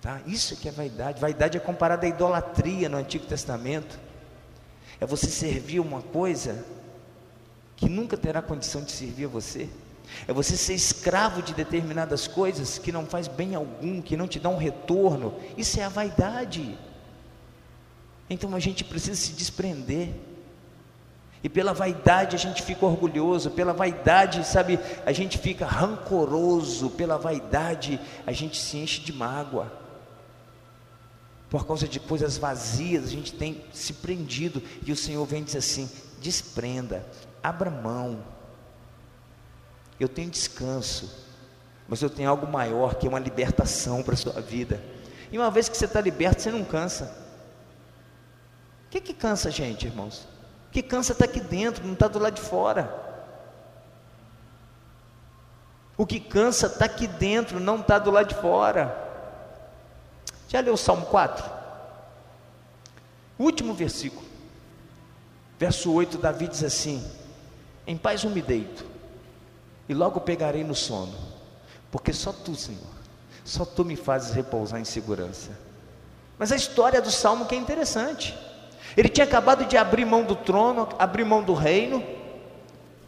[0.00, 0.20] Tá?
[0.26, 1.20] Isso que é vaidade.
[1.20, 3.98] Vaidade é comparada à idolatria no Antigo Testamento.
[5.00, 6.64] É você servir uma coisa
[7.76, 9.68] que nunca terá condição de servir a você.
[10.26, 14.40] É você ser escravo de determinadas coisas que não faz bem algum, que não te
[14.40, 15.34] dá um retorno.
[15.56, 16.78] Isso é a vaidade.
[18.30, 20.10] Então a gente precisa se desprender.
[21.42, 27.16] E pela vaidade a gente fica orgulhoso, pela vaidade, sabe, a gente fica rancoroso, pela
[27.16, 29.87] vaidade a gente se enche de mágoa
[31.50, 35.44] por causa de coisas vazias, a gente tem se prendido, e o Senhor vem e
[35.44, 37.06] diz assim: desprenda,
[37.42, 38.22] abra mão.
[39.98, 41.26] Eu tenho descanso,
[41.88, 44.82] mas eu tenho algo maior que é uma libertação para a sua vida.
[45.32, 47.16] E uma vez que você está liberto, você não cansa.
[48.86, 50.28] O que, que cansa a gente, irmãos?
[50.68, 53.06] O que cansa está aqui dentro, não está do lado de fora.
[55.96, 59.07] O que cansa está aqui dentro, não está do lado de fora.
[60.48, 61.44] Já leu o Salmo 4?
[63.38, 64.26] O último versículo.
[65.58, 67.04] Verso 8, Davi diz assim:
[67.86, 68.84] Em paz eu me deito,
[69.88, 71.14] e logo pegarei no sono,
[71.90, 72.80] porque só tu, Senhor,
[73.44, 75.50] só tu me fazes repousar em segurança.
[76.38, 78.36] Mas a história do salmo que é interessante.
[78.96, 82.02] Ele tinha acabado de abrir mão do trono, abrir mão do reino,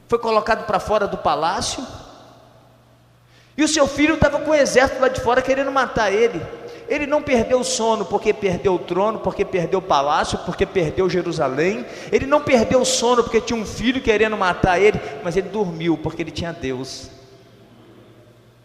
[0.09, 1.85] foi colocado para fora do palácio,
[3.57, 6.41] e o seu filho estava com o exército lá de fora querendo matar ele.
[6.91, 11.09] Ele não perdeu o sono porque perdeu o trono, porque perdeu o palácio, porque perdeu
[11.09, 11.87] Jerusalém.
[12.11, 15.97] Ele não perdeu o sono porque tinha um filho querendo matar ele, mas ele dormiu
[15.97, 17.09] porque ele tinha Deus.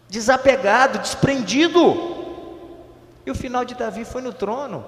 [0.08, 2.16] Desapegado, desprendido.
[3.24, 4.84] E o final de Davi foi no trono.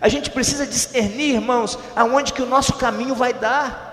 [0.00, 3.88] A gente precisa discernir, irmãos, aonde que o nosso caminho vai dar.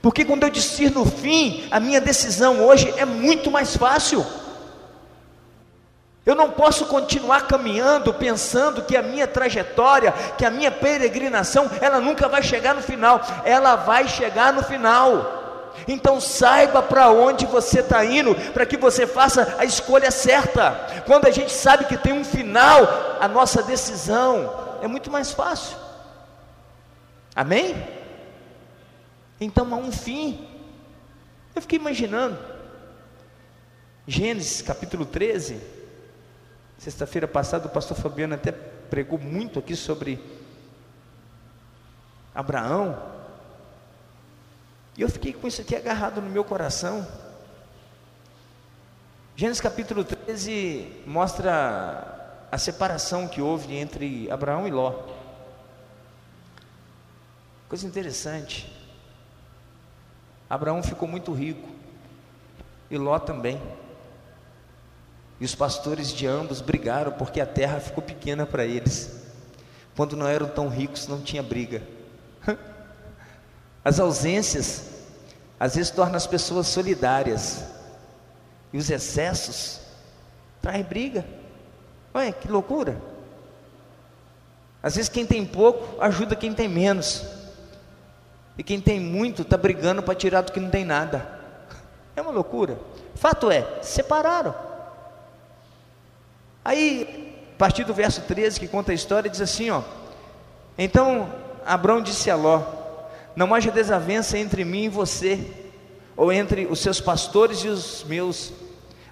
[0.00, 4.24] Porque quando eu discerno o fim, a minha decisão hoje é muito mais fácil.
[6.26, 12.00] Eu não posso continuar caminhando pensando que a minha trajetória, que a minha peregrinação, ela
[12.00, 13.20] nunca vai chegar no final.
[13.44, 15.42] Ela vai chegar no final.
[15.86, 21.02] Então saiba para onde você está indo, para que você faça a escolha certa.
[21.04, 25.76] Quando a gente sabe que tem um final, a nossa decisão é muito mais fácil.
[27.36, 27.76] Amém?
[29.38, 30.48] Então há um fim.
[31.54, 32.38] Eu fiquei imaginando.
[34.06, 35.73] Gênesis capítulo 13.
[36.78, 40.22] Sexta-feira passada o pastor Fabiano até pregou muito aqui sobre
[42.34, 42.98] Abraão.
[44.96, 47.06] E eu fiquei com isso aqui agarrado no meu coração.
[49.36, 55.02] Gênesis capítulo 13 mostra a separação que houve entre Abraão e Ló.
[57.68, 58.72] Coisa interessante.
[60.48, 61.68] Abraão ficou muito rico
[62.88, 63.60] e Ló também.
[65.40, 69.22] E os pastores de ambos brigaram porque a terra ficou pequena para eles.
[69.96, 71.82] Quando não eram tão ricos, não tinha briga.
[73.84, 74.94] As ausências
[75.58, 77.64] às vezes tornam as pessoas solidárias.
[78.72, 79.80] E os excessos
[80.60, 81.24] trazem briga.
[82.12, 83.00] Olha que loucura.
[84.82, 87.24] Às vezes quem tem pouco ajuda quem tem menos.
[88.58, 91.26] E quem tem muito está brigando para tirar do que não tem nada.
[92.16, 92.78] É uma loucura.
[93.16, 94.54] Fato é, separaram.
[96.64, 99.82] Aí, a partir do verso 13 que conta a história, diz assim: ó.
[100.78, 101.30] Então
[101.66, 102.62] Abraão disse a Ló:
[103.36, 105.38] Não haja desavença entre mim e você,
[106.16, 108.52] ou entre os seus pastores e os meus,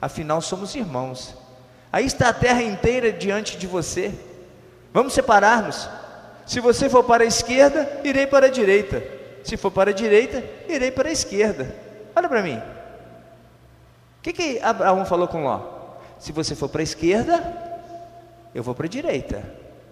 [0.01, 1.35] afinal somos irmãos.
[1.93, 4.15] Aí está a terra inteira diante de você.
[4.93, 5.89] Vamos separar-nos.
[6.47, 9.03] Se você for para a esquerda, irei para a direita.
[9.45, 11.75] Se for para a direita, irei para a esquerda.
[12.17, 12.57] Olha para mim.
[12.57, 15.82] O que, que Abraão falou com Ló?
[16.23, 17.53] Se você for para a esquerda,
[18.55, 19.43] eu vou para a direita.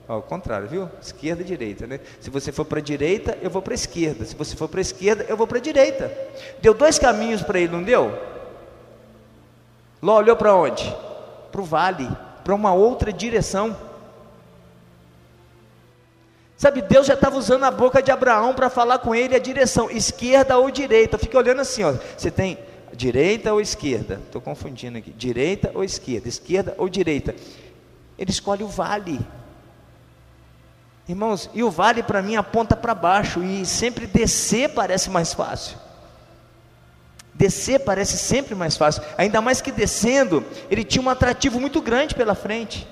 [0.07, 0.89] Ao contrário, viu?
[1.03, 1.99] Esquerda e direita, né?
[2.21, 4.25] Se você for para a direita, eu vou para a esquerda.
[4.25, 6.09] Se você for para a esquerda, eu vou para a direita.
[6.63, 8.17] Deu dois caminhos para ele, não deu?
[10.01, 10.97] Ló olhou para onde?
[11.51, 12.09] Para o vale,
[12.45, 13.77] para uma outra direção.
[16.57, 19.91] Sabe, Deus já estava usando a boca de Abraão para falar com ele a direção,
[19.91, 21.19] esquerda ou direita.
[21.19, 21.93] Fica olhando assim, ó.
[22.17, 22.57] Você tem
[22.93, 24.21] direita ou esquerda?
[24.27, 25.11] Estou confundindo aqui.
[25.11, 26.29] Direita ou esquerda?
[26.29, 27.35] Esquerda ou direita?
[28.19, 29.21] Ele escolhe o vale.
[31.09, 35.77] Irmãos, e o vale para mim aponta para baixo e sempre descer parece mais fácil.
[37.35, 42.15] Descer parece sempre mais fácil, ainda mais que descendo, ele tinha um atrativo muito grande
[42.15, 42.87] pela frente.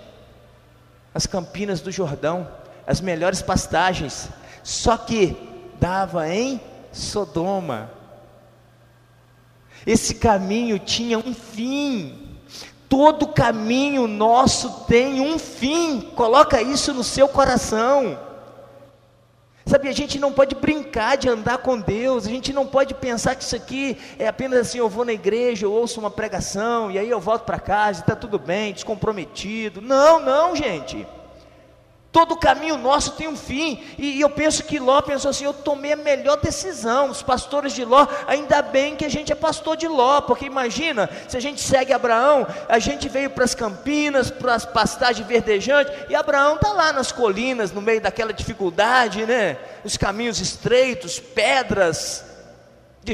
[1.14, 2.48] As campinas do Jordão,
[2.86, 4.28] as melhores pastagens,
[4.62, 5.36] só que
[5.78, 6.60] dava em
[6.92, 7.97] Sodoma.
[9.88, 12.12] Esse caminho tinha um fim.
[12.90, 16.02] Todo caminho nosso tem um fim.
[16.14, 18.18] Coloca isso no seu coração.
[19.64, 23.34] Sabe, a gente não pode brincar de andar com Deus, a gente não pode pensar
[23.34, 26.98] que isso aqui é apenas assim: eu vou na igreja, eu ouço uma pregação, e
[26.98, 29.80] aí eu volto para casa e está tudo bem, descomprometido.
[29.80, 31.06] Não, não, gente.
[32.10, 35.92] Todo caminho nosso tem um fim, e, eu penso que Ló pensou assim: eu tomei
[35.92, 37.10] a melhor decisão.
[37.10, 41.08] Os pastores de Ló, ainda bem que a gente é pastor de Ló, porque imagina,
[41.28, 45.92] se a gente segue Abraão, a gente veio para as campinas, para as pastagens verdejantes,
[46.08, 49.58] e Abraão está lá nas colinas, no meio daquela dificuldade, né?
[49.84, 52.24] Os caminhos estreitos, pedras,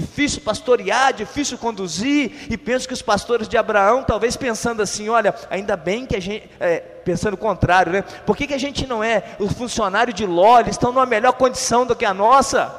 [0.00, 5.34] difícil pastorear, difícil conduzir, e penso que os pastores de Abraão, talvez pensando assim, olha,
[5.50, 8.02] ainda bem que a gente, é, pensando o contrário, né?
[8.26, 11.32] Por que, que a gente não é o funcionário de Ló, eles estão numa melhor
[11.32, 12.74] condição do que a nossa?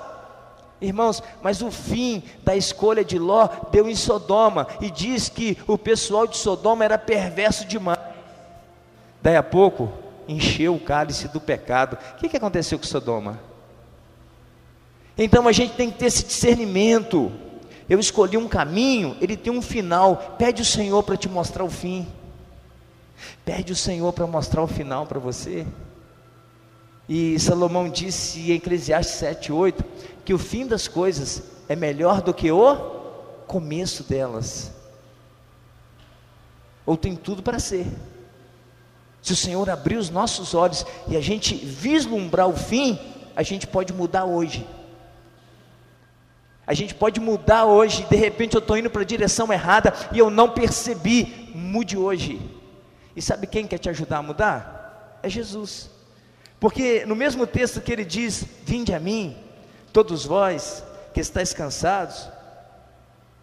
[0.81, 5.77] Irmãos, mas o fim da escolha de Ló deu em Sodoma, e diz que o
[5.77, 7.99] pessoal de Sodoma era perverso demais.
[9.21, 9.91] Daí a pouco,
[10.27, 11.97] encheu o cálice do pecado.
[12.13, 13.39] O que, que aconteceu com Sodoma?
[15.17, 17.31] Então a gente tem que ter esse discernimento.
[17.87, 20.35] Eu escolhi um caminho, ele tem um final.
[20.37, 22.07] Pede o Senhor para te mostrar o fim.
[23.45, 25.65] Pede o Senhor para mostrar o final para você.
[27.07, 29.83] E Salomão disse em Eclesiastes 7:8
[30.25, 32.75] que o fim das coisas é melhor do que o
[33.47, 34.71] começo delas.
[36.85, 37.85] Ou tem tudo para ser.
[39.21, 42.99] Se o Senhor abrir os nossos olhos e a gente vislumbrar o fim,
[43.35, 44.67] a gente pode mudar hoje.
[46.67, 50.19] A gente pode mudar hoje, de repente eu estou indo para a direção errada e
[50.19, 51.51] eu não percebi.
[51.53, 52.41] Mude hoje.
[53.15, 55.19] E sabe quem quer te ajudar a mudar?
[55.21, 55.89] É Jesus.
[56.59, 59.37] Porque no mesmo texto que ele diz: Vinde a mim,
[59.93, 62.27] todos vós que estáis cansados,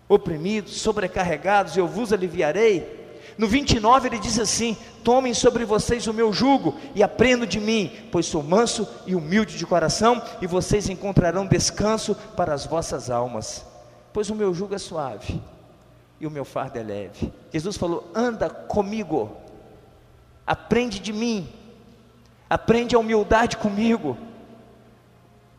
[0.09, 3.02] oprimidos, sobrecarregados, eu vos aliviarei.
[3.39, 7.91] No 29 ele diz assim: Tomem sobre vocês o meu jugo e aprendam de mim,
[8.11, 13.65] pois sou manso e humilde de coração, e vocês encontrarão descanso para as vossas almas.
[14.13, 15.41] Pois o meu jugo é suave
[16.21, 17.33] e o meu fardo é leve.
[17.53, 19.37] Jesus falou: Anda comigo,
[20.47, 21.49] aprende de mim,
[22.49, 24.17] aprende a humildade comigo.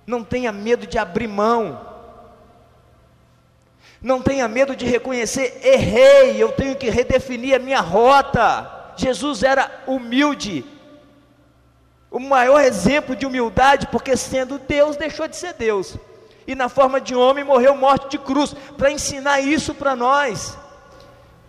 [0.05, 1.93] Não tenha medo de abrir mão.
[4.04, 8.70] Não tenha medo de reconhecer, errei, eu tenho que redefinir a minha rota.
[8.97, 10.66] Jesus era humilde,
[12.12, 15.95] o maior exemplo de humildade, porque sendo Deus, deixou de ser Deus,
[16.45, 20.58] e na forma de homem morreu morte de cruz, para ensinar isso para nós.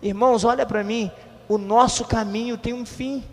[0.01, 1.11] Irmãos, olha para mim,
[1.49, 3.23] o nosso caminho tem um fim.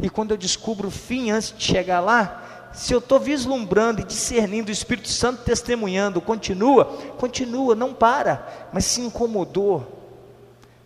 [0.00, 4.04] E quando eu descubro o fim antes de chegar lá, se eu estou vislumbrando e
[4.04, 6.84] discernindo o Espírito Santo testemunhando, continua,
[7.18, 9.98] continua, não para, mas se incomodou.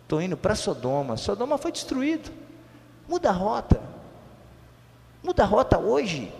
[0.03, 2.31] Estou indo para Sodoma, Sodoma foi destruído.
[3.07, 3.81] Muda a rota,
[5.23, 6.31] muda a rota hoje.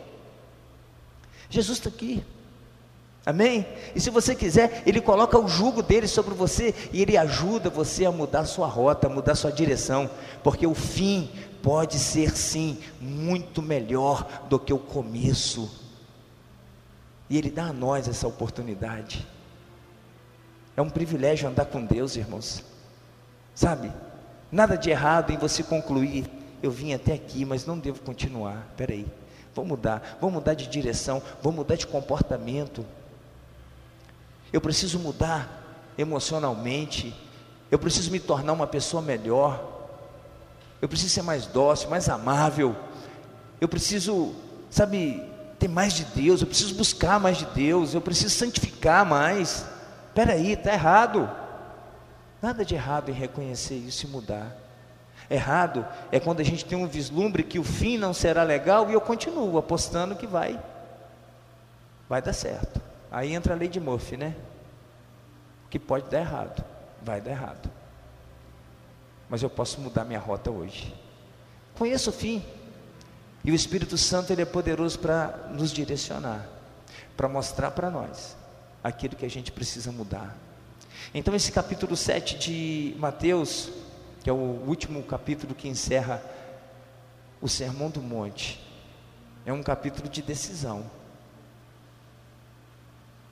[1.50, 2.24] Jesus está aqui.
[3.26, 3.66] Amém?
[3.96, 8.06] E se você quiser, Ele coloca o jugo dele sobre você e Ele ajuda você
[8.06, 10.10] a mudar sua rota, a mudar sua direção,
[10.44, 11.32] porque o fim
[11.64, 15.72] pode ser sim muito melhor do que o começo.
[17.30, 19.26] E Ele dá a nós essa oportunidade.
[20.76, 22.62] É um privilégio andar com Deus, irmãos.
[23.56, 23.92] Sabe?
[24.52, 26.30] Nada de errado em você concluir.
[26.62, 28.68] Eu vim até aqui, mas não devo continuar.
[28.76, 29.08] Peraí,
[29.56, 32.86] vou mudar, vou mudar de direção, vou mudar de comportamento.
[34.52, 37.16] Eu preciso mudar emocionalmente.
[37.72, 39.73] Eu preciso me tornar uma pessoa melhor.
[40.84, 42.76] Eu preciso ser mais dócil, mais amável.
[43.62, 44.36] Eu preciso,
[44.70, 45.24] sabe,
[45.58, 46.42] ter mais de Deus.
[46.42, 47.94] Eu preciso buscar mais de Deus.
[47.94, 49.66] Eu preciso santificar mais.
[50.10, 51.32] Espera aí, está errado.
[52.42, 54.58] Nada de errado em reconhecer isso e mudar.
[55.30, 58.94] Errado é quando a gente tem um vislumbre que o fim não será legal e
[58.94, 60.60] eu continuo apostando que vai,
[62.10, 62.82] vai dar certo.
[63.10, 64.36] Aí entra a lei de Murphy, né?
[65.70, 66.62] Que pode dar errado,
[67.02, 67.83] vai dar errado.
[69.34, 70.94] Mas eu posso mudar minha rota hoje.
[71.74, 72.46] Conheço o fim.
[73.44, 76.48] E o Espírito Santo ele é poderoso para nos direcionar,
[77.18, 78.38] para mostrar para nós
[78.84, 80.38] aquilo que a gente precisa mudar.
[81.16, 83.72] Então esse capítulo 7 de Mateus,
[84.24, 86.24] que é o último capítulo que encerra
[87.42, 88.64] o Sermão do Monte,
[89.48, 90.86] é um capítulo de decisão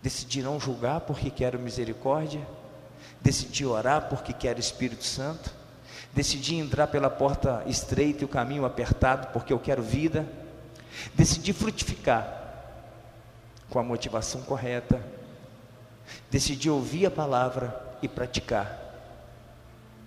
[0.01, 2.41] decidi não julgar porque quero misericórdia,
[3.21, 5.60] decidi orar porque quero Espírito Santo,
[6.13, 10.27] decidi entrar pela porta estreita e o caminho apertado porque eu quero vida,
[11.13, 12.39] decidi frutificar
[13.69, 15.01] com a motivação correta,
[16.29, 18.77] decidi ouvir a palavra e praticar,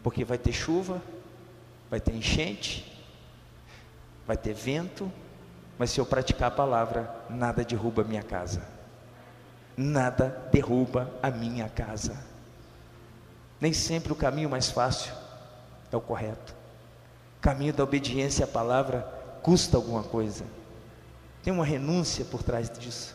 [0.02, 1.00] porque vai ter chuva,
[1.90, 2.92] vai ter enchente,
[4.26, 5.10] vai ter vento,
[5.78, 8.62] mas se eu praticar a palavra, nada derruba a minha casa.
[9.76, 12.16] Nada derruba a minha casa.
[13.60, 15.23] Nem sempre o caminho mais fácil
[15.94, 16.54] é o correto.
[17.38, 19.02] O caminho da obediência à palavra
[19.42, 20.44] custa alguma coisa.
[21.42, 23.14] Tem uma renúncia por trás disso.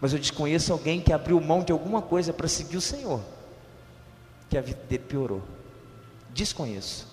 [0.00, 3.20] Mas eu desconheço alguém que abriu mão de alguma coisa para seguir o Senhor,
[4.48, 5.42] que a vida dele piorou.
[6.30, 7.06] Desconheço.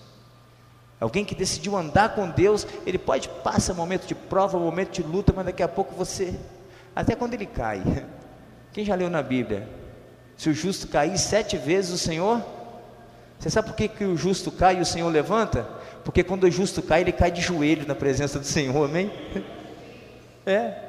[1.00, 5.32] Alguém que decidiu andar com Deus, ele pode passar momento de prova, momento de luta,
[5.34, 6.38] mas daqui a pouco você,
[6.96, 7.82] até quando ele cai,
[8.72, 9.68] Quem já leu na Bíblia?
[10.36, 12.40] Se o justo cair sete vezes, o Senhor.
[13.38, 15.62] Você sabe por que, que o justo cai e o Senhor levanta?
[16.04, 19.10] Porque quando o justo cai, ele cai de joelho na presença do Senhor, amém?
[20.44, 20.88] É.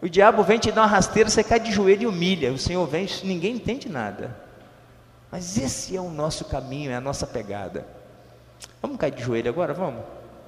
[0.00, 2.52] O diabo vem te dar uma rasteira, você cai de joelho e humilha.
[2.52, 4.36] O Senhor vem, ninguém entende nada.
[5.30, 7.86] Mas esse é o nosso caminho, é a nossa pegada.
[8.80, 10.02] Vamos cair de joelho agora, vamos?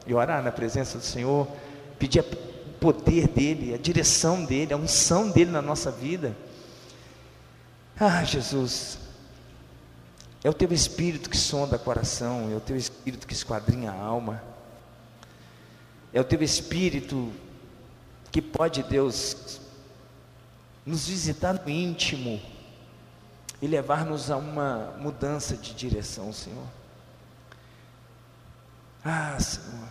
[0.06, 1.46] E orar na presença do Senhor,
[1.98, 2.24] pedir o
[2.80, 6.34] poder dEle, a direção dEle, a unção dEle na nossa vida.
[7.98, 8.98] Ah, Jesus,
[10.48, 13.94] é o teu espírito que sonda o coração, é o teu espírito que esquadrinha a
[13.94, 14.42] alma,
[16.10, 17.30] é o teu espírito
[18.32, 19.60] que pode, Deus,
[20.86, 22.40] nos visitar no íntimo
[23.60, 26.66] e levar-nos a uma mudança de direção, Senhor.
[29.04, 29.88] Ah, Senhor.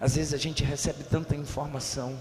[0.00, 2.18] Às vezes a gente recebe tanta informação,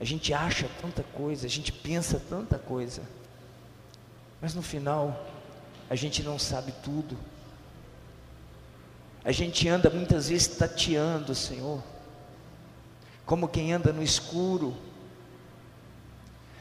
[0.00, 3.02] a gente acha tanta coisa, a gente pensa tanta coisa,
[4.40, 5.26] mas no final
[5.88, 7.16] a gente não sabe tudo.
[9.24, 11.82] A gente anda muitas vezes tateando, Senhor,
[13.24, 14.76] como quem anda no escuro.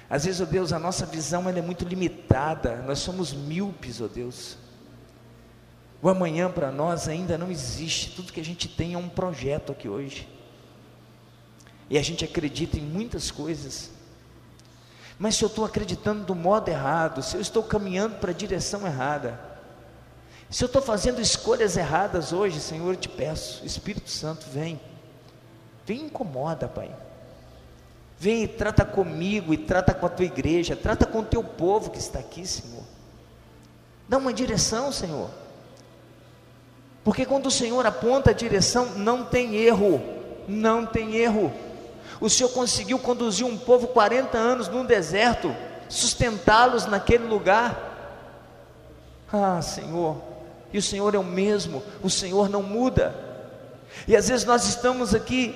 [0.10, 4.08] Às vezes, ó Deus, a nossa visão ela é muito limitada, nós somos míopes, ó
[4.08, 4.58] Deus.
[6.02, 9.72] O amanhã para nós ainda não existe, tudo que a gente tem é um projeto
[9.72, 10.28] aqui hoje.
[11.90, 13.92] E a gente acredita em muitas coisas.
[15.18, 18.86] Mas se eu estou acreditando do modo errado, se eu estou caminhando para a direção
[18.86, 19.40] errada,
[20.50, 24.80] se eu estou fazendo escolhas erradas hoje, Senhor, eu te peço, Espírito Santo, vem,
[25.86, 26.96] vem e incomoda, Pai.
[28.18, 31.92] Vem e trata comigo e trata com a tua igreja, trata com o teu povo
[31.92, 32.84] que está aqui, Senhor.
[34.08, 35.30] Dá uma direção, Senhor.
[37.04, 40.02] Porque quando o Senhor aponta a direção, não tem erro,
[40.48, 41.54] não tem erro.
[42.20, 45.56] O Senhor conseguiu conduzir um povo 40 anos num deserto,
[45.90, 47.94] sustentá-los naquele lugar.
[49.32, 50.22] Ah, Senhor,
[50.72, 53.16] e o Senhor é o mesmo, o Senhor não muda.
[54.08, 55.56] E às vezes nós estamos aqui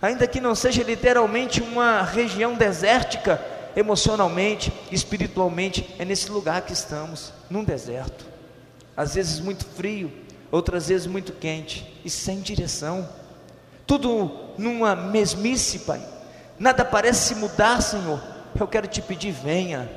[0.00, 3.40] ainda que não seja literalmente uma região desértica,
[3.74, 8.26] emocionalmente, espiritualmente, é nesse lugar que estamos, num deserto.
[8.96, 10.12] Às vezes muito frio,
[10.52, 13.08] outras vezes muito quente e sem direção.
[13.86, 16.00] Tudo numa mesmice, Pai.
[16.58, 18.20] Nada parece mudar, Senhor.
[18.58, 19.90] Eu quero te pedir, venha.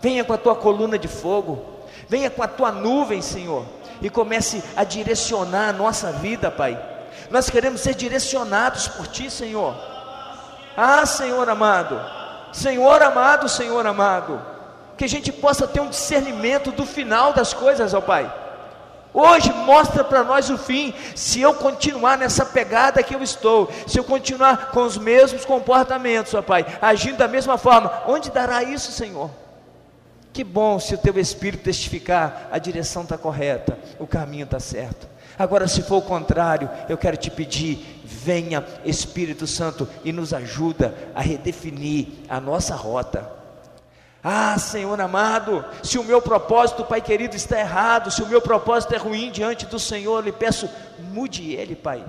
[0.00, 1.64] Venha com a tua coluna de fogo.
[2.08, 3.64] Venha com a tua nuvem, Senhor,
[4.00, 6.96] e comece a direcionar a nossa vida, Pai
[7.30, 9.74] nós queremos ser direcionados por Ti, Senhor.
[10.76, 12.00] Ah, Senhor amado,
[12.52, 14.40] Senhor amado, Senhor amado,
[14.96, 18.30] que a gente possa ter um discernimento do final das coisas, ó Pai.
[19.18, 20.92] Hoje mostra para nós o fim.
[21.14, 26.34] Se eu continuar nessa pegada que eu estou, se eu continuar com os mesmos comportamentos,
[26.34, 29.30] ó Pai, agindo da mesma forma, onde dará isso, Senhor?
[30.34, 35.08] Que bom se o teu Espírito testificar, a direção está correta, o caminho está certo.
[35.38, 40.94] Agora, se for o contrário, eu quero te pedir, venha Espírito Santo e nos ajuda
[41.14, 43.35] a redefinir a nossa rota.
[44.28, 48.92] Ah, Senhor amado, se o meu propósito, Pai querido, está errado, se o meu propósito
[48.92, 50.68] é ruim diante do Senhor, eu lhe peço,
[51.12, 52.04] mude ele, Pai.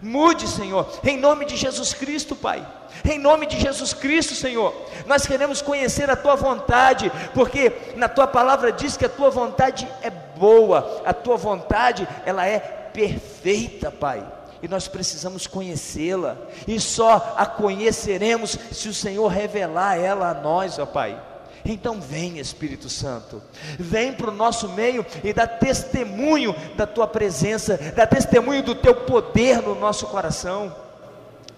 [0.00, 2.64] Mude, Senhor, em nome de Jesus Cristo, Pai.
[3.04, 4.72] Em nome de Jesus Cristo, Senhor.
[5.04, 9.88] Nós queremos conhecer a tua vontade, porque na tua palavra diz que a tua vontade
[10.00, 14.24] é boa, a tua vontade, ela é perfeita, Pai.
[14.62, 16.36] E nós precisamos conhecê-la,
[16.68, 21.26] e só a conheceremos se o Senhor revelar ela a nós, ó Pai.
[21.70, 23.42] Então vem Espírito Santo,
[23.78, 28.94] vem para o nosso meio e dá testemunho da tua presença, dá testemunho do teu
[28.94, 30.74] poder no nosso coração.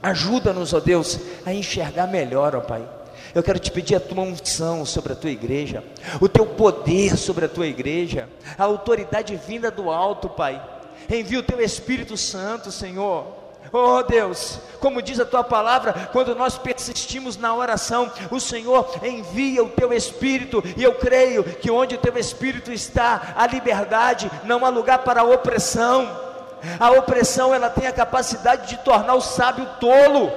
[0.02, 2.82] Ajuda-nos, ó Deus, a enxergar melhor, ó Pai.
[3.32, 5.84] Eu quero te pedir a tua unção sobre a tua igreja,
[6.20, 10.61] o teu poder sobre a tua igreja, a autoridade vinda do alto, Pai.
[11.08, 13.39] Envia o teu Espírito Santo, Senhor
[13.72, 19.62] Oh Deus, como diz a tua palavra, quando nós persistimos na oração, o Senhor envia
[19.62, 24.66] o teu espírito, e eu creio que onde o teu espírito está, a liberdade, não
[24.66, 26.30] há lugar para a opressão.
[26.78, 30.32] A opressão ela tem a capacidade de tornar o sábio tolo.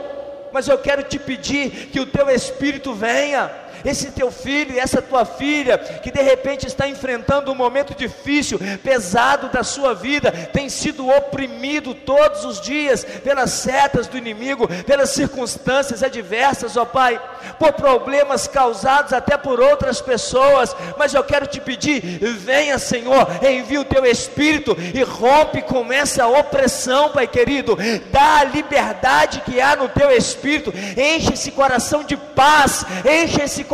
[0.51, 3.51] Mas eu quero te pedir que o teu espírito venha
[3.85, 9.49] esse teu filho essa tua filha, que de repente está enfrentando um momento difícil, pesado
[9.49, 16.03] da sua vida, tem sido oprimido todos os dias pelas setas do inimigo, pelas circunstâncias
[16.03, 17.19] adversas, ó Pai,
[17.59, 22.01] por problemas causados até por outras pessoas, mas eu quero te pedir,
[22.37, 27.77] venha Senhor, envia o teu Espírito e rompe com essa opressão, Pai querido,
[28.11, 33.63] dá a liberdade que há no teu Espírito, enche esse coração de paz, enche esse
[33.63, 33.72] coração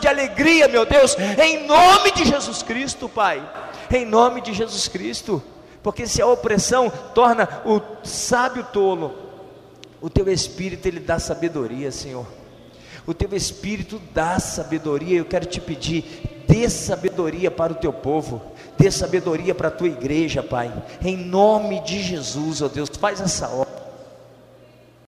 [0.00, 3.42] de alegria, meu Deus, em nome de Jesus Cristo, Pai,
[3.90, 5.42] em nome de Jesus Cristo,
[5.82, 9.14] porque se a opressão torna o sábio tolo,
[10.00, 12.26] o teu espírito ele dá sabedoria, Senhor.
[13.06, 15.18] O teu espírito dá sabedoria.
[15.18, 18.42] Eu quero te pedir, dê sabedoria para o teu povo,
[18.76, 20.70] dê sabedoria para a tua igreja, Pai.
[21.02, 23.87] Em nome de Jesus, ó Deus, faz essa obra